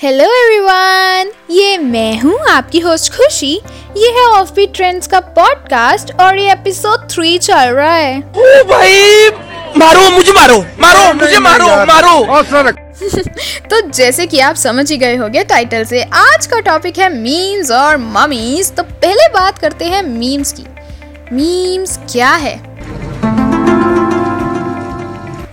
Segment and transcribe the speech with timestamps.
[0.00, 3.52] Hello everyone ये मैं हूँ आपकी होस्ट खुशी।
[3.96, 8.64] ये है ऑफ़ बी ट्रेंड्स का पॉडकास्ट और ये एपिसोड थ्री चल रहा है। ओ
[8.64, 9.28] भाई
[9.76, 12.42] मारो मुझे मारो मारो मुझे मारो मारो।
[13.70, 17.70] तो जैसे कि आप समझ ही गए होंगे टाइटल से आज का टॉपिक है मीम्स
[17.70, 20.66] और ममीज तो पहले बात करते हैं मीम्स की।
[21.32, 22.54] मीम्स क्या है?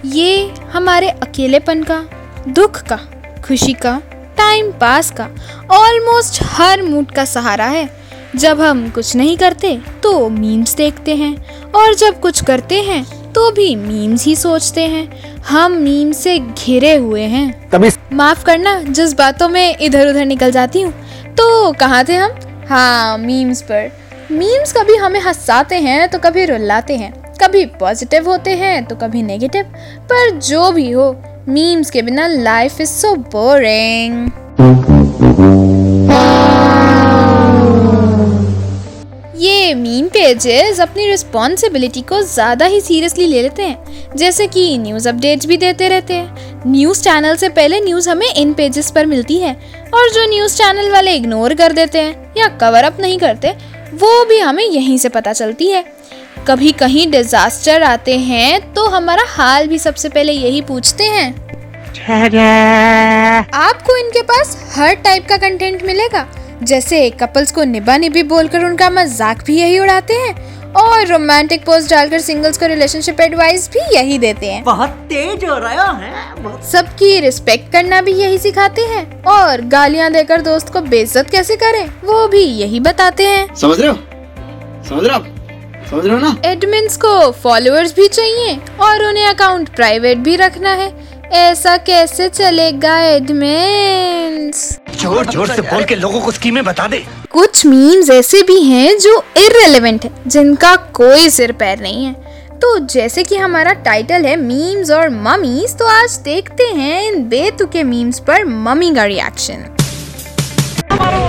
[0.05, 2.05] ये हमारे अकेलेपन का
[2.47, 2.99] दुख का
[3.47, 4.01] खुशी का
[4.43, 5.23] टाइम पास का
[5.71, 7.87] ऑलमोस्ट हर मूड का सहारा है।
[8.35, 9.71] जब हम कुछ नहीं करते
[10.03, 11.35] तो मीम्स देखते हैं
[11.71, 13.03] और जब कुछ करते हैं
[13.33, 18.77] तो भी मीम्स ही सोचते हैं। हम मीम से घिरे हुए हैं। तभी माफ़ करना
[18.81, 20.93] जिस बातों में इधर उधर निकल जाती हूँ।
[21.31, 22.39] तो कहाँ थे हम?
[22.69, 23.91] हाँ मीम्स पर।
[24.31, 29.21] मीम्स कभी हमें हंसाते हैं तो कभी रुलाते हैं। कभी पॉजिटिव होते हैं तो कभी
[29.23, 29.73] नेगेटिव
[30.11, 31.11] पर जो भी हो
[31.49, 34.29] मीम्स के बिना लाइफ इज़ सो बोरिंग
[39.37, 45.09] ये मीम पेजेस अपनी रिस्पॉन्सिबिलिटी को ज़्यादा ही सीरियसली ले लेते हैं। जैसे कि न्यूज़
[45.09, 49.37] अपडेट्स भी देते रहते हैं। न्यूज़ चैनल से पहले न्यूज़ हमें इन पेजेस पर मिलती
[49.37, 49.53] है।
[49.93, 53.51] और जो न्यूज़ चैनल वाले इग्नोर कर देते हैं या कवर अप नहीं करते,
[53.93, 55.83] वो भी हमें यहीं से पता चलती है।
[56.47, 61.42] कभी कहीं डिजास्टर आते हैं तो हमारा हाल भी सबसे पहले यही पूछते हैं।
[62.05, 66.25] आपको इनके पास हर टाइप का कंटेंट मिलेगा।
[66.63, 70.33] जैसे कपल्स को निभा निभी बोलकर उनका मज़ाक भी यही उड़ाते हैं
[70.75, 75.57] और रोमांटिक पोस्ट डालकर सिंगल्स को रिलेशनशिप एडवाइस भी यही देते हैं। बहुत तेज हो
[75.57, 76.11] रहा है
[76.41, 81.55] बहुत सबकी रिस्पेक्ट करना भी यही सिखाते हैं और गालियाँ देकर दोस्त को बेइज्जत कैसे
[81.55, 83.95] करें वो भी यही बताते हैं। समझ रहे हो?
[84.89, 85.23] समझ रहे हो
[85.89, 86.35] समझ रहे हो ना?
[86.45, 90.91] एडमिन्स को फॉलोअर्स भी चाहिए और उन्हें अकाउंट प्राइवेट भी रखना है।
[91.33, 94.57] ऐसा कैसे चलेगा एडमिन्स
[94.95, 96.97] ज़ोर ज़ोर से बोल के लोगों को स्कीमें बता दे।
[97.31, 102.13] कुछ मीम्स ऐसे भी हैं जो इररेलेवेंट है जिनका कोई सिर पैर नहीं है।
[102.61, 107.83] तो जैसे कि हमारा टाइटल है मीम्स और ममीज तो आज देखते हैं इन बेतुके
[107.83, 109.65] मीम्स पर मम्मी का रिएक्शन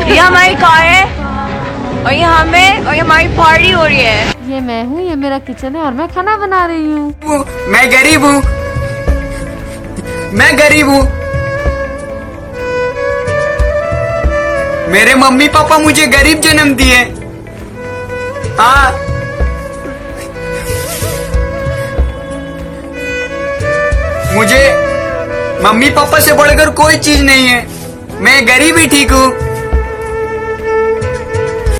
[0.09, 4.61] ये हमारी कार है और यहाँ में और ये हमारी पार्टी हो रही है। ये
[4.61, 8.64] मैं हूँ ये मेरा किचन है और मैं खाना बना रही हूँ। मैं गरीब हूँ।
[10.35, 11.03] मैं गरीब हूँ।
[14.93, 16.97] मेरे मम्मी पापा मुझे गरीब जन्म दिए।
[18.59, 18.91] हाँ।
[24.35, 24.63] मुझे
[25.65, 27.61] मम्मी पापा से बढ़कर कोई चीज़ नहीं है।
[28.21, 29.31] मैं गरीब ही ठीक हूँ।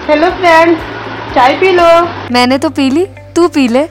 [0.07, 0.77] हेलो फ्रेंड
[1.35, 1.91] चाय पी लो।
[2.33, 3.87] मैंने तो पी ली तू पी ले।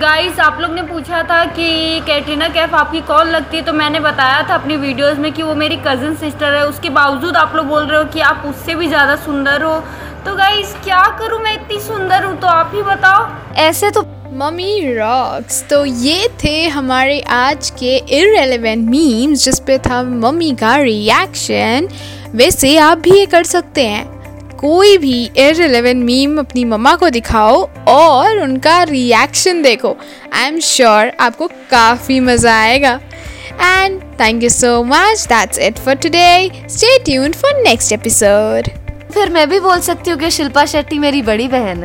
[0.00, 4.00] गाइस आप लोग ने पूछा था कि कैटरीना कैफ आपकी कौन लगती है तो मैंने
[4.00, 7.66] बताया था अपनी वीडियोस में कि वो मेरी कज़न सिस्टर है। उसके बावजूद आप लोग
[7.66, 9.74] बोल रहे हो कि आप उससे भी ज़्यादा सुंदर हो।
[10.26, 12.36] तो गाइस क्या करूँ मैं इतनी सुंदर हूँ?
[12.36, 13.26] तो आप ही बताओ।
[13.58, 14.02] ऐसे तो
[14.34, 20.76] मम्मी रॉक्स तो ये थे हमारे आज के इररेलेवेंट मीम्स जिस पे था मम्मी का
[20.78, 21.88] रिएक्शन
[22.34, 24.19] वैसे आप भी ये कर सकते हैं।
[24.60, 29.96] कोई भी इररेलेवेंट मीम अपनी मम्मा को दिखाओ और उनका रिएक्शन देखो।
[30.34, 32.92] आई एम श्योर आपको काफ़ी मज़ा आएगा।
[33.62, 38.68] And thank you so much that's it for today stay tuned for next episode
[39.14, 41.78] फिर मैं भी बोल सकती हूँ कि शिल्पा शेट्टी मेरी बड़ी बहन है।